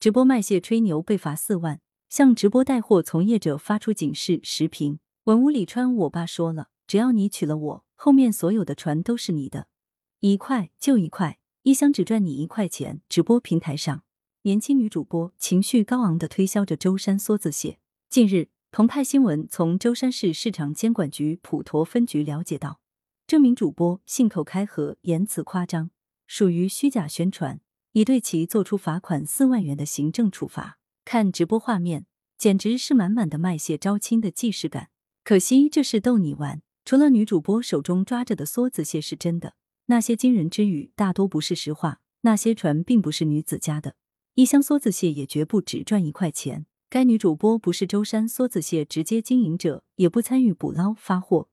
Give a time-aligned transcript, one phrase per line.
[0.00, 4.38] 直播卖蟹吹牛被罚四万，向直播带货从业者发出警示。
[4.44, 9.66] 时评：文屋里川，我爸说了，只要你娶了我，后面所有的船都是你的，
[10.20, 13.00] 一块就一块，一箱只赚你一块钱。
[13.08, 14.04] 直播平台上，
[14.42, 17.80] 年轻女主播情绪高昂的推销着舟山梭子蟹。
[18.08, 22.78] 近日，澎湃新闻从舟山市市场监管局普陀分局了解到，
[23.26, 25.90] 这名主播信口开河，言辞夸张。
[26.28, 27.60] 属于虚假宣传，
[27.98, 30.78] 已对其作出罚款四万元的行政处罚。
[31.04, 32.06] 看直播画面，
[32.36, 34.90] 简直是满满的卖蟹招亲的既视感。
[35.24, 39.54] 可惜这是逗你玩，除了女主播手中抓着的梭子蟹是真的，
[39.86, 41.98] 那些惊人之语大多不是实话。
[42.20, 43.96] 那些船并不是女子家的，
[44.34, 46.66] 一箱梭子蟹也绝不只赚一块钱。
[46.88, 51.48] 该女主播不是舟山梭子蟹直接经营者，也不参与捕捞发货，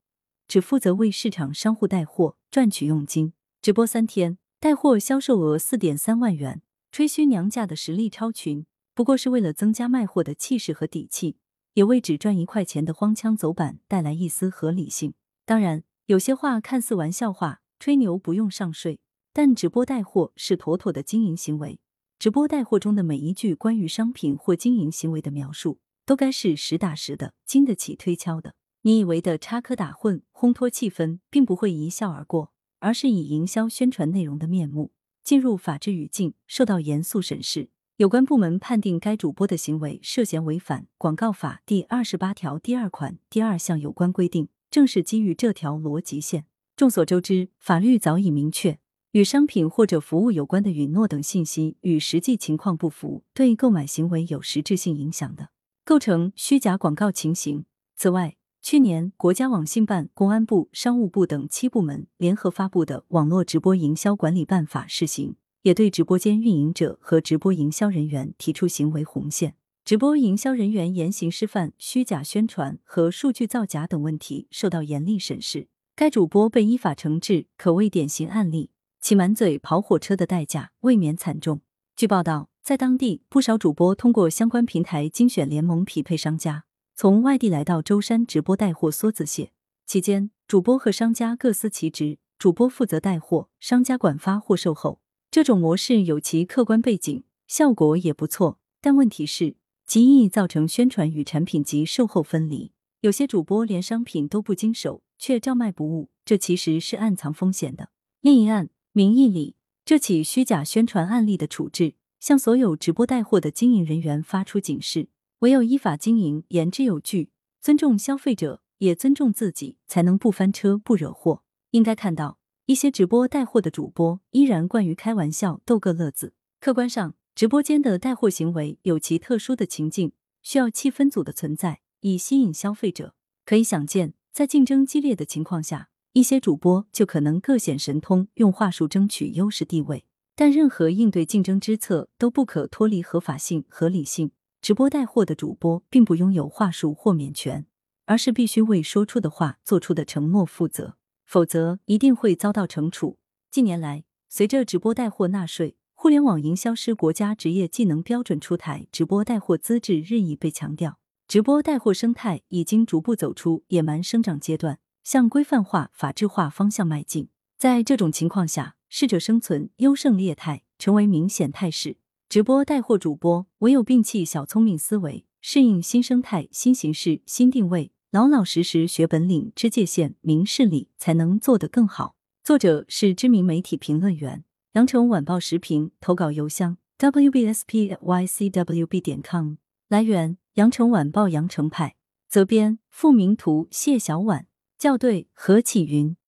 [0.48, 3.34] 只负责为市场商户带货赚取佣金。
[3.64, 4.38] 直播三天。
[4.66, 8.66] 带货销售额四点三万元，吹嘘娘家的实力超群，
[8.96, 11.38] 不过是为了增加卖货的气势和底气，
[11.76, 15.14] 也为只赚一块钱的荒腔走板带来一丝合理性。
[15.46, 19.00] 当然，有些话看似玩笑话，吹牛不用上税，
[19.32, 21.80] 但直播带货是妥妥的经营行为。
[22.18, 28.56] 直播带货中的每一句关于商品或经营行为的描述，都该是实打实的，经得起推敲的。
[28.82, 32.55] 你以为的插科打诨、烘托气氛，并不会一笑而过。
[32.86, 34.92] 而是以营销宣传内容的面目
[35.24, 37.70] 进入法治语境，受到严肃审视。
[37.98, 46.46] 有关部门判定该主播的行为涉嫌违反《广告法》第二十八条第二款第二项有关规定，正是基于这条逻辑线。
[46.76, 48.78] 众所周知，法律早已明确，
[49.14, 55.50] 与商品或者服务有关的允诺等信息与实际情况不符，对购买行为有实质性影响的，
[55.84, 57.66] 构成虚假广告情形。
[57.96, 75.68] 此外，去年，国家网信办、公安部、商务部等七部门联合发布的《网络直播营销管理办法（试行）》也对直播间运营者和直播营销人员提出行为红线，直播营销人员言行失范、虚假宣传和数据造假等问题受到严厉审视。
[75.96, 81.62] 该主播被依法惩治，可谓典型案例，其满嘴跑火车的代价未免惨重。
[81.96, 86.64] 据报道，在当地，不少主播通过相关平台精选联盟匹配商家。
[86.98, 89.52] 从外地来到舟山直播带货梭子蟹，
[89.86, 95.02] 期间主播和商家各司其职，主播负责带货，商家管发货售后。
[95.30, 98.60] 这种模式有其客观背景，效果也不错。
[98.80, 102.72] 但问题是，极易造成宣传与产品及售后分离。
[103.02, 107.90] 有些主播连商品都不经手，却照卖不误，这其实是暗藏风险的。
[108.22, 115.10] 另一案，名义里这起虚假宣传案例的处置，向所有直播带货的经营人员发出警示。
[115.40, 117.30] 唯有依法经营，言之有据，
[117.60, 121.44] 尊重消费者，也尊重自己，才能不翻车、不惹祸。
[121.72, 126.34] 应该看到，一些直播带货的主播依然惯于开玩笑、逗个乐子。
[126.62, 133.14] 客观上，直播间的带货行为有其特殊的情境，需要气氛组的存在，以吸引消费者。
[133.44, 140.06] 可以想见，在竞争激烈的情况下，一些主播就可能各显神通，用话术争取优势地位。
[140.34, 144.32] 但任何应对竞争之策都不可脱离合法性、合理性。
[144.66, 147.68] 直播带货的主播并不拥有话术豁免权，
[148.06, 153.20] 而是必须为说出的话、做出的承诺负责，否则一定会遭到惩处。
[153.52, 160.98] 近年来，随着直播带货纳税、互联网营销师国家职业技能标准出台，直播带货资质日益被强调，
[161.28, 167.30] 直播带货生态已经逐步走出野蛮生长阶段，向规范化、法治化方向迈进。
[167.56, 171.98] 在这种情况下，适者生存、优胜劣汰成为明显态势。
[172.36, 182.18] 直播带货主播唯有摒弃小聪明思维，适应新生态、新形势、新定位，老老实实学本领、知界限、明事理，才能做得更好。
[182.44, 189.54] 作者是知名媒体评论员，羊城晚报时评投稿邮箱 wbspycwb 点 com。
[189.88, 191.96] 来源：羊城晚报羊城派，
[192.28, 194.46] 责编：付明图，谢小婉，
[194.78, 196.18] 校对：何启云。